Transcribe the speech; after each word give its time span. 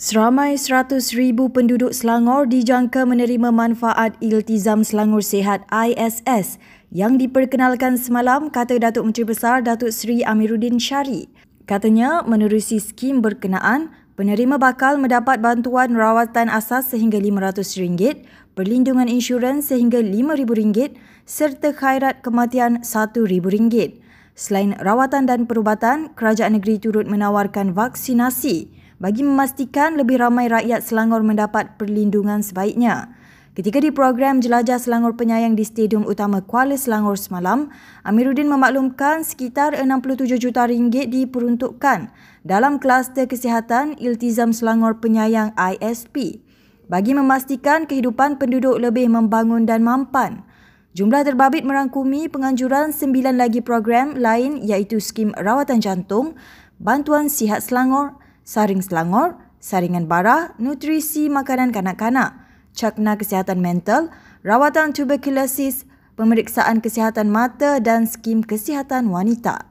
Seramai 0.00 0.56
100,000 0.56 1.36
penduduk 1.52 1.92
Selangor 1.92 2.48
dijangka 2.48 3.04
menerima 3.04 3.52
manfaat 3.52 4.16
Iltizam 4.24 4.80
Selangor 4.80 5.20
Sehat 5.20 5.68
ISS 5.68 6.56
yang 6.88 7.20
diperkenalkan 7.20 8.00
semalam, 8.00 8.48
kata 8.48 8.80
Datuk 8.80 9.04
Menteri 9.04 9.28
Besar 9.28 9.60
Datuk 9.60 9.92
Seri 9.92 10.24
Amiruddin 10.24 10.80
Syari. 10.80 11.28
Katanya, 11.68 12.24
menerusi 12.24 12.80
skim 12.80 13.20
berkenaan, 13.20 13.92
penerima 14.16 14.56
bakal 14.56 14.96
mendapat 14.96 15.44
bantuan 15.44 15.92
rawatan 15.92 16.48
asas 16.48 16.96
sehingga 16.96 17.20
RM500, 17.20 18.24
perlindungan 18.56 19.04
insurans 19.04 19.68
sehingga 19.68 20.00
RM5,000 20.00 20.96
serta 21.28 21.76
khairat 21.76 22.24
kematian 22.24 22.80
RM1,000. 22.80 24.00
Selain 24.32 24.72
rawatan 24.80 25.28
dan 25.28 25.44
perubatan, 25.44 26.16
kerajaan 26.16 26.56
negeri 26.56 26.80
turut 26.80 27.04
menawarkan 27.04 27.76
vaksinasi 27.76 28.79
bagi 29.00 29.24
memastikan 29.24 29.96
lebih 29.96 30.20
ramai 30.20 30.52
rakyat 30.52 30.84
Selangor 30.84 31.24
mendapat 31.24 31.80
perlindungan 31.80 32.44
sebaiknya. 32.44 33.16
Ketika 33.50 33.82
di 33.82 33.90
program 33.90 34.38
Jelajah 34.38 34.78
Selangor 34.78 35.18
Penyayang 35.18 35.58
di 35.58 35.66
Stadium 35.66 36.06
Utama 36.06 36.38
Kuala 36.38 36.78
Selangor 36.78 37.18
semalam, 37.18 37.66
Amiruddin 38.06 38.46
memaklumkan 38.46 39.26
sekitar 39.26 39.74
67 39.74 40.38
juta 40.38 40.70
ringgit 40.70 41.10
diperuntukkan 41.10 42.14
dalam 42.46 42.78
kluster 42.78 43.26
kesihatan 43.26 43.98
Iltizam 43.98 44.54
Selangor 44.54 45.02
Penyayang 45.02 45.50
ISP 45.58 46.46
bagi 46.86 47.10
memastikan 47.10 47.90
kehidupan 47.90 48.38
penduduk 48.38 48.78
lebih 48.78 49.10
membangun 49.10 49.66
dan 49.66 49.82
mampan. 49.82 50.46
Jumlah 50.94 51.26
terbabit 51.26 51.66
merangkumi 51.66 52.30
penganjuran 52.30 52.94
sembilan 52.94 53.34
lagi 53.34 53.62
program 53.62 54.14
lain 54.14 54.62
iaitu 54.62 55.02
skim 55.02 55.34
rawatan 55.34 55.82
jantung, 55.82 56.38
bantuan 56.78 57.26
sihat 57.26 57.66
Selangor, 57.66 58.14
saring 58.50 58.82
Selangor, 58.82 59.38
saringan 59.62 60.10
bara, 60.10 60.58
nutrisi 60.58 61.30
makanan 61.30 61.70
kanak-kanak, 61.70 62.34
cakna 62.74 63.14
kesihatan 63.14 63.62
mental, 63.62 64.10
rawatan 64.42 64.90
tuberkulosis, 64.90 65.86
pemeriksaan 66.18 66.82
kesihatan 66.82 67.30
mata 67.30 67.78
dan 67.78 68.10
skim 68.10 68.42
kesihatan 68.42 69.06
wanita. 69.06 69.70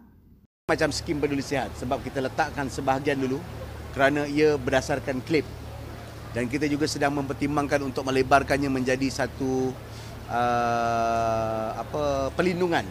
Macam 0.72 0.96
skim 0.96 1.20
peduli 1.20 1.44
sihat 1.44 1.76
sebab 1.76 2.00
kita 2.08 2.24
letakkan 2.24 2.72
sebahagian 2.72 3.20
dulu 3.20 3.44
kerana 3.92 4.24
ia 4.32 4.56
berdasarkan 4.56 5.20
klip 5.28 5.44
dan 6.32 6.48
kita 6.48 6.64
juga 6.70 6.88
sedang 6.88 7.12
mempertimbangkan 7.20 7.84
untuk 7.84 8.08
melebarkannya 8.08 8.70
menjadi 8.70 9.10
satu 9.10 9.74
uh, 10.30 11.68
apa 11.74 12.30
pelindungan 12.38 12.86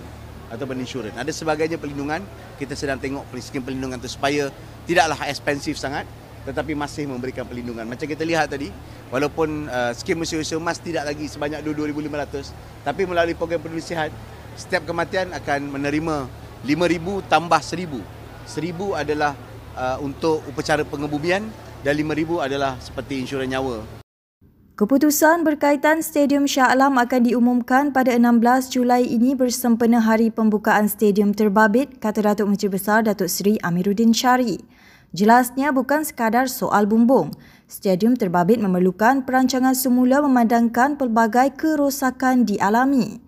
atau 0.49 0.65
insurans. 0.75 1.15
Ada 1.17 1.33
sebagainya 1.33 1.77
pelindungan, 1.77 2.25
kita 2.57 2.73
sedang 2.73 2.97
tengok 2.97 3.29
skim 3.41 3.61
pelindungan 3.61 4.01
itu 4.01 4.11
supaya 4.13 4.49
tidaklah 4.89 5.29
ekspensif 5.29 5.77
sangat 5.77 6.09
tetapi 6.49 6.73
masih 6.73 7.05
memberikan 7.05 7.45
perlindungan. 7.45 7.85
Macam 7.85 8.09
kita 8.09 8.25
lihat 8.25 8.49
tadi, 8.49 8.73
walaupun 9.13 9.69
uh, 9.69 9.93
skim 9.93 10.17
usia-usia 10.17 10.57
emas 10.57 10.81
tidak 10.81 11.05
lagi 11.05 11.29
sebanyak 11.29 11.61
2,500 11.61 12.89
tapi 12.89 13.05
melalui 13.05 13.37
program 13.37 13.61
peduli 13.61 13.85
sihat, 13.85 14.09
setiap 14.57 14.89
kematian 14.89 15.29
akan 15.37 15.69
menerima 15.69 16.25
5,000 16.65 17.29
tambah 17.29 17.61
1,000. 17.61 18.01
1,000 18.49 18.97
adalah 18.97 19.37
uh, 19.77 20.01
untuk 20.01 20.41
upacara 20.49 20.83
pengebumian 20.89 21.45
dan 21.85 21.95
5,000 21.95 22.49
adalah 22.49 22.81
seperti 22.81 23.21
insurans 23.21 23.53
nyawa. 23.53 23.98
Keputusan 24.79 25.43
berkaitan 25.43 26.07
Stadium 26.07 26.47
Shah 26.47 26.71
Alam 26.71 27.03
akan 27.03 27.27
diumumkan 27.27 27.91
pada 27.91 28.15
16 28.15 28.71
Julai 28.71 29.11
ini 29.11 29.35
bersempena 29.35 29.99
hari 29.99 30.31
pembukaan 30.31 30.87
Stadium 30.87 31.35
Terbabit, 31.35 31.99
kata 31.99 32.23
Datuk 32.23 32.47
Menteri 32.47 32.71
Besar 32.71 33.03
Datuk 33.03 33.27
Seri 33.27 33.59
Amiruddin 33.59 34.15
Syari. 34.15 34.63
Jelasnya 35.11 35.75
bukan 35.75 36.07
sekadar 36.07 36.47
soal 36.47 36.87
bumbung. 36.87 37.35
Stadium 37.67 38.15
Terbabit 38.15 38.63
memerlukan 38.63 39.27
perancangan 39.27 39.75
semula 39.75 40.23
memandangkan 40.23 40.95
pelbagai 40.95 41.59
kerosakan 41.59 42.47
dialami. 42.47 43.19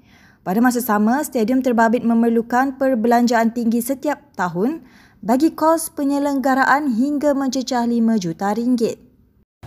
Pada 0.47 0.62
masa 0.62 0.78
sama, 0.78 1.19
Stadium 1.26 1.66
Terbabit 1.66 2.06
memerlukan 2.06 2.78
perbelanjaan 2.78 3.50
tinggi 3.50 3.82
setiap 3.82 4.22
tahun 4.38 4.86
bagi 5.19 5.50
kos 5.58 5.98
penyelenggaraan 5.98 6.94
hingga 6.94 7.34
mencecah 7.34 7.91
5 7.91 8.22
juta 8.22 8.54
ringgit. 8.54 9.03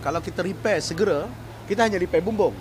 Kalau 0.00 0.24
kita 0.24 0.40
repair 0.40 0.80
segera, 0.80 1.43
kita 1.64 1.88
hanya 1.88 1.98
repair 2.00 2.20
bumbung. 2.20 2.54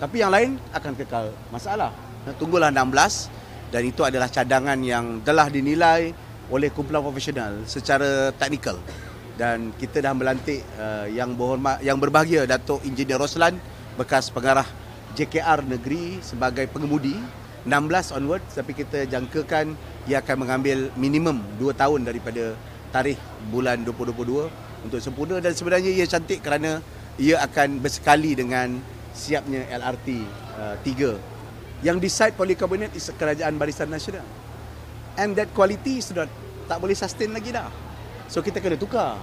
Tapi 0.00 0.24
yang 0.24 0.32
lain 0.32 0.56
akan 0.72 0.92
kekal 0.96 1.32
masalah. 1.52 1.92
Tunggulah 2.40 2.72
16 2.72 3.72
dan 3.72 3.82
itu 3.84 4.02
adalah 4.04 4.28
cadangan 4.28 4.76
yang 4.80 5.20
telah 5.24 5.48
dinilai 5.48 6.12
oleh 6.50 6.68
kumpulan 6.72 7.04
profesional 7.04 7.62
secara 7.64 8.32
teknikal. 8.34 8.76
Dan 9.36 9.72
kita 9.76 10.04
dah 10.04 10.12
melantik 10.12 10.60
uh, 10.76 11.08
yang 11.08 11.32
berhormat 11.32 11.80
yang 11.80 11.96
berbahagia 11.96 12.44
Datuk 12.44 12.84
Engineer 12.84 13.16
Roslan 13.16 13.56
bekas 13.96 14.28
pengarah 14.28 14.68
JKR 15.16 15.64
negeri 15.64 16.20
sebagai 16.20 16.68
pengemudi 16.68 17.16
16 17.64 18.16
onward 18.16 18.40
tapi 18.52 18.72
kita 18.72 19.04
jangkakan 19.04 19.76
ia 20.08 20.24
akan 20.24 20.36
mengambil 20.44 20.88
minimum 20.96 21.44
2 21.60 21.76
tahun 21.76 22.08
daripada 22.08 22.56
tarikh 22.88 23.20
bulan 23.52 23.84
2022 23.84 24.88
untuk 24.88 25.00
sempurna 25.00 25.36
dan 25.44 25.52
sebenarnya 25.52 25.92
ia 25.92 26.06
cantik 26.08 26.40
kerana 26.40 26.80
ia 27.16 27.40
akan 27.42 27.82
bersekali 27.82 28.36
dengan 28.38 28.78
siapnya 29.10 29.66
LRT 29.72 30.08
uh, 30.54 30.76
3 30.84 31.84
yang 31.86 31.96
decide 31.96 32.36
kabinet 32.36 32.92
is 32.92 33.08
kerajaan 33.16 33.56
barisan 33.56 33.88
nasional. 33.88 34.24
And 35.16 35.32
that 35.36 35.50
quality 35.56 36.04
sudah 36.04 36.28
tak 36.68 36.78
boleh 36.78 36.92
sustain 36.92 37.32
lagi 37.32 37.50
dah. 37.50 37.72
So 38.28 38.44
kita 38.44 38.60
kena 38.60 38.76
tukar. 38.76 39.16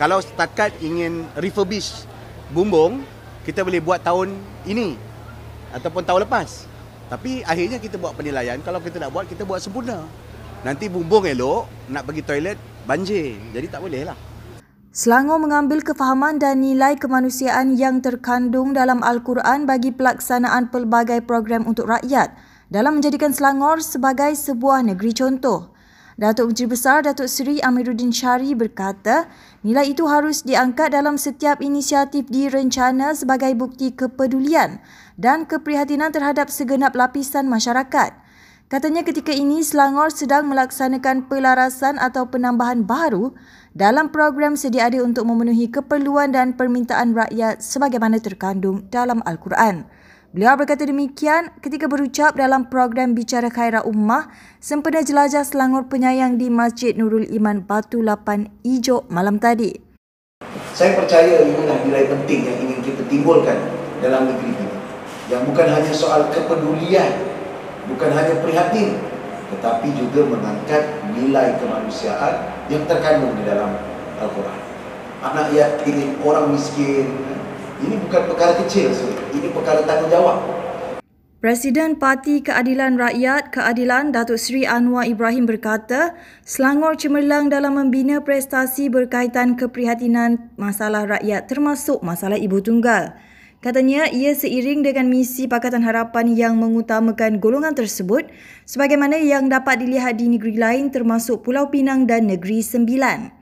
Kalau 0.00 0.18
setakat 0.24 0.72
ingin 0.80 1.26
refurbish 1.36 2.08
bumbung 2.52 3.04
kita 3.44 3.60
boleh 3.64 3.80
buat 3.80 4.00
tahun 4.00 4.34
ini 4.64 4.96
ataupun 5.72 6.02
tahun 6.04 6.24
lepas. 6.24 6.64
Tapi 7.08 7.44
akhirnya 7.44 7.80
kita 7.80 7.96
buat 7.96 8.12
penilaian. 8.16 8.60
Kalau 8.60 8.80
kita 8.80 9.00
nak 9.00 9.12
buat 9.12 9.24
kita 9.28 9.44
buat 9.44 9.60
sempurna. 9.60 10.04
Nanti 10.64 10.90
bumbung 10.90 11.24
elok 11.28 11.88
nak 11.92 12.08
pergi 12.08 12.22
toilet 12.24 12.58
banjir. 12.88 13.36
Jadi 13.52 13.66
tak 13.68 13.80
boleh 13.84 14.04
lah 14.04 14.27
Selangor 14.98 15.38
mengambil 15.38 15.78
kefahaman 15.78 16.42
dan 16.42 16.58
nilai 16.58 16.98
kemanusiaan 16.98 17.78
yang 17.78 18.02
terkandung 18.02 18.74
dalam 18.74 18.98
Al-Quran 19.06 19.62
bagi 19.62 19.94
pelaksanaan 19.94 20.74
pelbagai 20.74 21.22
program 21.22 21.70
untuk 21.70 21.86
rakyat 21.86 22.34
dalam 22.66 22.98
menjadikan 22.98 23.30
Selangor 23.30 23.78
sebagai 23.78 24.34
sebuah 24.34 24.82
negeri 24.82 25.14
contoh. 25.14 25.70
Datuk 26.18 26.50
Menteri 26.50 26.66
Besar 26.66 27.06
Datuk 27.06 27.30
Seri 27.30 27.62
Amiruddin 27.62 28.10
Syari 28.10 28.58
berkata, 28.58 29.30
nilai 29.62 29.94
itu 29.94 30.02
harus 30.10 30.42
diangkat 30.42 30.90
dalam 30.90 31.14
setiap 31.14 31.62
inisiatif 31.62 32.26
direncana 32.26 33.14
sebagai 33.14 33.54
bukti 33.54 33.94
kepedulian 33.94 34.82
dan 35.14 35.46
keprihatinan 35.46 36.10
terhadap 36.10 36.50
segenap 36.50 36.98
lapisan 36.98 37.46
masyarakat. 37.46 38.18
Katanya 38.68 39.00
ketika 39.00 39.32
ini 39.32 39.64
Selangor 39.64 40.12
sedang 40.12 40.44
melaksanakan 40.44 41.24
pelarasan 41.24 41.96
atau 41.96 42.28
penambahan 42.28 42.84
baru 42.84 43.32
dalam 43.78 44.10
program 44.10 44.58
sedia 44.58 44.90
ada 44.90 44.98
untuk 45.06 45.22
memenuhi 45.22 45.70
keperluan 45.70 46.34
dan 46.34 46.58
permintaan 46.58 47.14
rakyat 47.14 47.62
sebagaimana 47.62 48.18
terkandung 48.18 48.90
dalam 48.90 49.22
Al-Quran. 49.22 49.86
Beliau 50.34 50.58
berkata 50.58 50.82
demikian 50.82 51.54
ketika 51.62 51.86
berucap 51.86 52.34
dalam 52.34 52.66
program 52.66 53.14
Bicara 53.14 53.46
Khairah 53.46 53.86
Ummah 53.86 54.34
sempena 54.58 55.06
jelajah 55.06 55.46
Selangor 55.46 55.86
Penyayang 55.86 56.42
di 56.42 56.50
Masjid 56.50 56.90
Nurul 56.98 57.30
Iman 57.30 57.62
Batu 57.62 58.02
Lapan 58.02 58.50
Ijo 58.66 59.06
malam 59.14 59.38
tadi. 59.38 59.70
Saya 60.74 60.98
percaya 60.98 61.46
inilah 61.46 61.78
nilai 61.86 62.10
penting 62.10 62.50
yang 62.50 62.58
ingin 62.58 62.82
kita 62.82 63.06
timbulkan 63.06 63.62
dalam 64.02 64.26
negeri 64.26 64.58
ini. 64.58 64.66
Yang 65.30 65.54
bukan 65.54 65.66
hanya 65.70 65.92
soal 65.94 66.26
kepedulian 66.34 67.14
bukan 67.86 68.10
hanya 68.10 68.42
prihatin 68.42 68.98
tetapi 69.54 69.86
juga 69.96 70.28
mengangkat 70.28 70.82
nilai 71.14 71.56
kemanusiaan 71.56 72.57
yang 72.68 72.84
terkandung 72.84 73.32
di 73.36 73.44
dalam 73.48 73.72
Al-Quran. 74.20 74.60
Anak 75.18 75.50
yatim, 75.50 76.20
orang 76.22 76.54
miskin, 76.54 77.10
ini 77.82 77.94
bukan 78.06 78.22
perkara 78.30 78.54
kecil, 78.64 78.94
ini 79.34 79.50
perkara 79.50 79.82
tanggungjawab. 79.82 80.68
Presiden 81.38 82.02
Parti 82.02 82.42
Keadilan 82.42 82.98
Rakyat 82.98 83.54
Keadilan 83.54 84.10
Datuk 84.10 84.42
Seri 84.42 84.66
Anwar 84.66 85.06
Ibrahim 85.06 85.46
berkata, 85.46 86.18
Selangor 86.42 86.98
cemerlang 86.98 87.46
dalam 87.46 87.78
membina 87.78 88.18
prestasi 88.18 88.90
berkaitan 88.90 89.54
keprihatinan 89.54 90.50
masalah 90.58 91.06
rakyat 91.06 91.46
termasuk 91.46 92.02
masalah 92.02 92.34
ibu 92.34 92.58
tunggal. 92.58 93.14
Katanya 93.58 94.06
ia 94.06 94.38
seiring 94.38 94.86
dengan 94.86 95.10
misi 95.10 95.50
Pakatan 95.50 95.82
Harapan 95.82 96.30
yang 96.30 96.62
mengutamakan 96.62 97.42
golongan 97.42 97.74
tersebut 97.74 98.30
sebagaimana 98.62 99.18
yang 99.18 99.50
dapat 99.50 99.82
dilihat 99.82 100.14
di 100.14 100.30
negeri 100.30 100.54
lain 100.54 100.94
termasuk 100.94 101.42
Pulau 101.42 101.66
Pinang 101.66 102.06
dan 102.06 102.30
Negeri 102.30 102.62
Sembilan. 102.62 103.34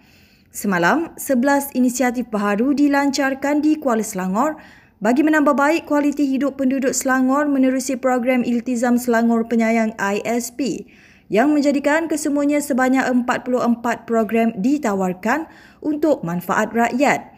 Semalam, 0.48 1.12
11 1.20 1.76
inisiatif 1.76 2.32
baharu 2.32 2.72
dilancarkan 2.72 3.60
di 3.60 3.76
Kuala 3.76 4.00
Selangor 4.00 4.56
bagi 5.04 5.20
menambah 5.20 5.52
baik 5.52 5.84
kualiti 5.84 6.24
hidup 6.24 6.56
penduduk 6.56 6.96
Selangor 6.96 7.44
menerusi 7.44 8.00
program 8.00 8.40
Iltizam 8.40 8.96
Selangor 8.96 9.44
Penyayang 9.44 9.92
ISP 10.00 10.88
yang 11.28 11.52
menjadikan 11.52 12.08
kesemuanya 12.08 12.64
sebanyak 12.64 13.04
44 13.04 14.08
program 14.08 14.56
ditawarkan 14.56 15.44
untuk 15.84 16.24
manfaat 16.24 16.72
rakyat. 16.72 17.36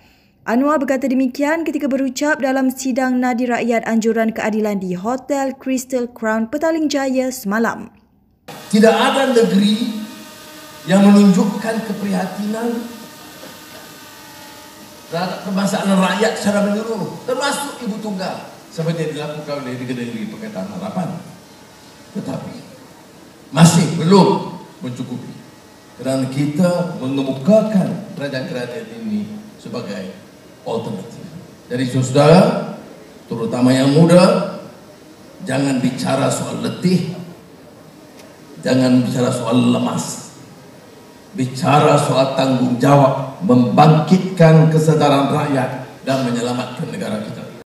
Anwar 0.48 0.80
berkata 0.80 1.04
demikian 1.04 1.60
ketika 1.60 1.92
berucap 1.92 2.40
dalam 2.40 2.72
sidang 2.72 3.20
Nadi 3.20 3.44
Rakyat 3.44 3.84
Anjuran 3.84 4.32
Keadilan 4.32 4.80
di 4.80 4.96
Hotel 4.96 5.52
Crystal 5.52 6.08
Crown 6.08 6.48
Petaling 6.48 6.88
Jaya 6.88 7.28
semalam. 7.28 7.92
Tidak 8.72 8.96
ada 8.96 9.28
negeri 9.28 9.92
yang 10.88 11.04
menunjukkan 11.04 11.84
keprihatinan 11.84 12.80
terhadap 15.12 15.44
permasalahan 15.44 16.00
rakyat 16.00 16.32
secara 16.40 16.64
menyeluruh, 16.64 17.28
termasuk 17.28 17.84
ibu 17.84 18.00
tunggal 18.00 18.48
seperti 18.72 19.04
yang 19.04 19.12
dilakukan 19.20 19.68
oleh 19.68 19.76
Negeri 19.76 20.00
Negeri 20.00 20.32
Pakatan 20.32 20.64
Harapan. 20.80 21.08
Tetapi 22.16 22.56
masih 23.52 24.00
belum 24.00 24.56
mencukupi 24.80 25.28
kerana 26.00 26.24
kita 26.32 26.96
mengemukakan 27.04 28.16
kerajaan-kerajaan 28.16 28.96
ini 29.04 29.28
sebagai 29.60 30.27
alternatif. 30.76 31.22
Jadi 31.68 31.84
saudara, 31.88 32.40
terutama 33.28 33.72
yang 33.72 33.92
muda, 33.92 34.56
jangan 35.44 35.80
bicara 35.80 36.28
soal 36.28 36.60
letih, 36.60 37.12
jangan 38.60 39.04
bicara 39.04 39.32
soal 39.32 39.56
lemas. 39.72 40.32
Bicara 41.36 42.00
soal 42.00 42.34
tanggung 42.34 42.80
jawab 42.80 43.44
membangkitkan 43.44 44.72
kesedaran 44.72 45.28
rakyat 45.28 45.86
dan 46.02 46.24
menyelamatkan 46.24 46.88
negara 46.88 47.20
kita. 47.20 47.62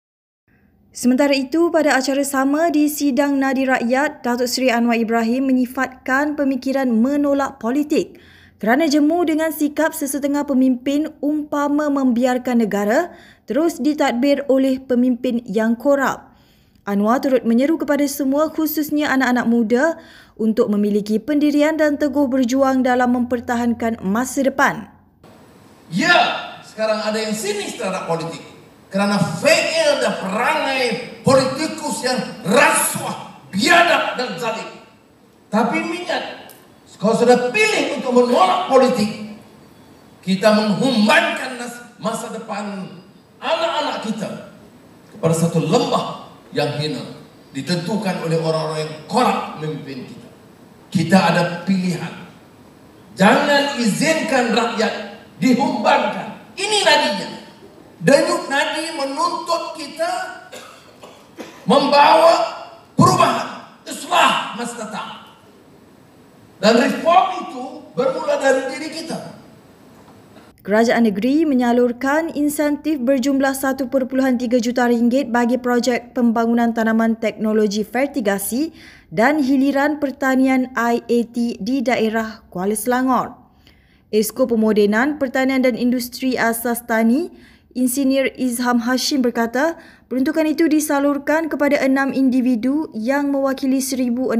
Sementara 0.93 1.33
itu, 1.37 1.69
pada 1.69 1.93
acara 1.93 2.25
sama 2.25 2.73
di 2.73 2.89
Sidang 2.89 3.37
Nadi 3.37 3.69
Rakyat, 3.69 4.25
Datuk 4.25 4.49
Seri 4.49 4.73
Anwar 4.73 4.97
Ibrahim 4.97 5.45
menyifatkan 5.45 6.33
pemikiran 6.33 6.89
menolak 6.89 7.61
politik 7.61 8.17
kerana 8.57 8.89
jemu 8.89 9.21
dengan 9.21 9.53
sikap 9.53 9.93
sesetengah 9.93 10.45
pemimpin 10.49 11.13
umpama 11.21 11.93
membiarkan 11.93 12.65
negara 12.65 13.13
terus 13.45 13.77
ditadbir 13.77 14.43
oleh 14.49 14.81
pemimpin 14.81 15.45
yang 15.45 15.77
korup. 15.77 16.33
Anwar 16.87 17.19
turut 17.19 17.43
menyeru 17.43 17.75
kepada 17.77 18.07
semua 18.07 18.47
khususnya 18.49 19.11
anak-anak 19.11 19.45
muda 19.45 19.83
untuk 20.39 20.71
memiliki 20.71 21.19
pendirian 21.19 21.75
dan 21.75 21.99
teguh 21.99 22.31
berjuang 22.31 22.81
dalam 22.81 23.11
mempertahankan 23.11 23.99
masa 24.01 24.47
depan. 24.47 24.87
Ya, 25.91 26.15
sekarang 26.63 27.03
ada 27.03 27.19
yang 27.19 27.35
sinis 27.35 27.75
terhadap 27.75 28.07
politik. 28.07 28.39
Kerana 28.87 29.19
fail 29.19 29.99
dan 29.99 30.15
perangai 30.15 30.83
politikus 31.27 32.07
yang 32.07 32.23
rasuah, 32.47 33.35
biadab 33.51 34.15
dan 34.15 34.29
zalim. 34.39 34.69
Tapi 35.51 35.77
minyak 35.83 36.46
kalau 36.97 37.13
sudah 37.13 37.53
pilih 37.53 38.01
untuk 38.01 38.11
menolak 38.13 38.65
politik, 38.73 39.37
kita 40.25 40.49
menghumbankan 40.49 41.61
masa 42.01 42.29
depan 42.33 42.89
anak-anak 43.37 44.05
kita 44.05 44.29
kepada 45.13 45.33
satu 45.33 45.61
lembah 45.61 46.29
yang 46.53 46.77
hina 46.77 47.01
ditentukan 47.53 48.21
oleh 48.25 48.37
orang-orang 48.41 48.85
yang 48.85 48.93
korup 49.09 49.61
memimpin 49.61 50.05
kita. 50.05 50.29
Kita 50.93 51.17
ada 51.33 51.43
pilihan. 51.65 52.13
Jangan 53.17 53.81
izinkan 53.81 54.53
rakyat 54.53 54.93
dihumbankan. 55.41 56.53
Ini 56.53 56.77
nadinya. 56.85 57.29
Denyut 57.97 58.45
nadi 58.45 58.93
menuntut 58.93 59.73
kita 59.73 60.37
membawa 61.65 62.33
perubahan, 62.93 63.73
islah 63.89 64.53
masa 64.53 64.85
datang. 64.85 65.16
Dan 66.67 66.83
reform 66.83 67.27
itu 67.47 67.63
bermula 67.95 68.35
dari 68.43 68.67
diri 68.75 68.91
kita. 68.91 69.15
Kerajaan 70.67 71.07
negeri 71.07 71.47
menyalurkan 71.47 72.27
insentif 72.35 72.99
berjumlah 72.99 73.55
1.3 73.55 73.87
juta 74.59 74.91
ringgit 74.91 75.31
bagi 75.31 75.55
projek 75.63 76.11
pembangunan 76.11 76.75
tanaman 76.75 77.15
teknologi 77.15 77.87
fertigasi 77.87 78.75
dan 79.07 79.39
hiliran 79.39 80.03
pertanian 80.03 80.67
IAT 80.75 81.63
di 81.63 81.79
daerah 81.79 82.43
Kuala 82.51 82.75
Selangor. 82.75 83.39
Esko 84.11 84.43
Pemodenan 84.43 85.23
Pertanian 85.23 85.63
dan 85.63 85.79
Industri 85.79 86.35
Asas 86.35 86.83
Tani 86.83 87.31
Insinyur 87.77 88.33
Izham 88.41 88.81
Hashim 88.81 89.21
berkata, 89.21 89.77
peruntukan 90.09 90.49
itu 90.49 90.65
disalurkan 90.65 91.45
kepada 91.45 91.77
enam 91.77 92.09
individu 92.09 92.89
yang 92.97 93.29
mewakili 93.29 93.77
1,613 93.85 94.33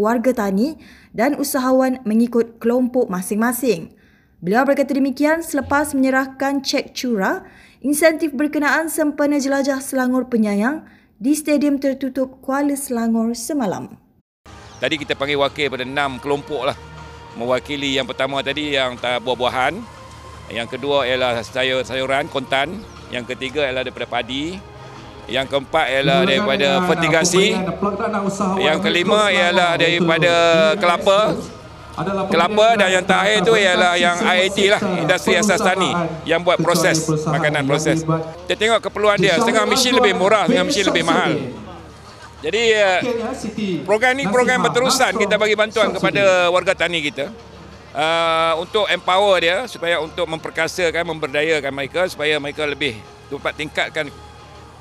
warga 0.00 0.32
tani 0.32 0.80
dan 1.12 1.36
usahawan 1.36 2.00
mengikut 2.08 2.56
kelompok 2.64 3.12
masing-masing. 3.12 3.92
Beliau 4.40 4.64
berkata 4.64 4.96
demikian 4.96 5.44
selepas 5.44 5.92
menyerahkan 5.92 6.64
cek 6.64 6.96
curah 6.96 7.44
insentif 7.84 8.32
berkenaan 8.32 8.88
sempena 8.88 9.36
jelajah 9.36 9.84
Selangor 9.84 10.32
Penyayang 10.32 10.80
di 11.20 11.36
Stadium 11.36 11.76
Tertutup 11.76 12.40
Kuala 12.40 12.72
Selangor 12.72 13.36
semalam. 13.36 14.00
Tadi 14.80 14.96
kita 14.96 15.12
panggil 15.12 15.36
wakil 15.36 15.68
pada 15.68 15.84
enam 15.84 16.16
kelompok 16.16 16.72
lah. 16.72 16.76
Mewakili 17.36 18.00
yang 18.00 18.08
pertama 18.08 18.40
tadi 18.40 18.80
yang 18.80 18.96
buah-buahan, 18.96 19.93
yang 20.52 20.68
kedua 20.68 21.08
ialah 21.08 21.40
sayur 21.40 21.80
sayuran 21.86 22.28
kontan, 22.28 22.76
yang 23.08 23.24
ketiga 23.24 23.64
ialah 23.64 23.80
daripada 23.80 24.04
padi, 24.04 24.60
yang 25.24 25.48
keempat 25.48 25.86
ialah 25.88 26.20
daripada 26.28 26.68
fertigasi, 26.84 27.56
yang 28.60 28.78
kelima 28.84 29.32
ialah 29.32 29.80
daripada 29.80 30.32
kelapa, 30.76 31.32
kelapa 32.28 32.66
dan 32.76 32.88
yang 33.00 33.04
terakhir 33.08 33.36
itu 33.40 33.52
ialah 33.56 33.92
yang 33.96 34.16
IAT 34.20 34.58
lah, 34.68 34.80
industri 35.00 35.32
asas 35.40 35.60
tani 35.64 35.90
yang 36.28 36.44
buat 36.44 36.60
proses 36.60 37.08
makanan 37.24 37.64
proses. 37.64 38.04
Kita 38.44 38.58
tengok 38.58 38.80
keperluan 38.84 39.16
dia, 39.16 39.40
setengah 39.40 39.64
mesin 39.64 39.96
lebih 39.96 40.12
murah, 40.12 40.44
setengah 40.44 40.66
mesin 40.68 40.84
lebih 40.92 41.04
mahal. 41.08 41.32
Jadi 42.44 42.62
eh, 42.76 43.00
program 43.88 44.12
ini 44.20 44.28
program 44.28 44.60
berterusan 44.68 45.16
kita 45.16 45.40
bagi 45.40 45.56
bantuan 45.56 45.88
kepada 45.96 46.52
warga 46.52 46.76
tani 46.76 47.00
kita 47.00 47.32
uh, 47.94 48.52
untuk 48.60 48.84
empower 48.90 49.40
dia 49.40 49.58
supaya 49.70 50.02
untuk 50.02 50.26
memperkasakan 50.26 51.06
memberdayakan 51.06 51.72
mereka 51.72 52.10
supaya 52.10 52.36
mereka 52.42 52.66
lebih 52.66 52.98
dapat 53.30 53.54
tingkatkan 53.56 54.06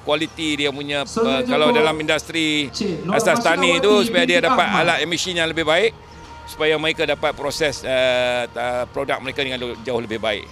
kualiti 0.03 0.59
dia 0.59 0.69
punya 0.73 1.07
so, 1.07 1.23
uh, 1.23 1.45
kalau 1.47 1.71
dalam 1.71 1.95
industri 1.95 2.67
asas 3.13 3.39
tani 3.39 3.79
itu 3.79 4.09
supaya 4.09 4.25
dia 4.27 4.39
dapat 4.43 4.67
alat 4.67 4.97
emission 5.05 5.37
yang 5.37 5.47
lebih 5.47 5.63
baik 5.63 5.95
supaya 6.43 6.75
mereka 6.75 7.07
dapat 7.07 7.31
proses 7.37 7.85
uh, 7.87 8.83
produk 8.91 9.23
mereka 9.23 9.47
dengan 9.47 9.79
jauh 9.79 10.01
lebih 10.03 10.19
baik. 10.19 10.43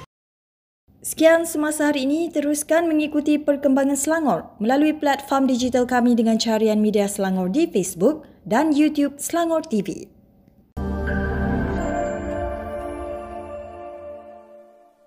Sekian 1.01 1.50
semasa 1.50 1.89
hari 1.89 2.05
ini, 2.05 2.29
teruskan 2.29 2.85
mengikuti 2.85 3.41
perkembangan 3.41 3.97
Selangor 3.97 4.53
melalui 4.62 4.93
platform 4.93 5.50
digital 5.50 5.89
kami 5.89 6.13
dengan 6.13 6.38
carian 6.38 6.77
media 6.77 7.09
Selangor 7.09 7.50
di 7.50 7.65
Facebook 7.65 8.21
dan 8.45 8.69
YouTube 8.69 9.17
Selangor 9.17 9.65
TV. 9.65 10.20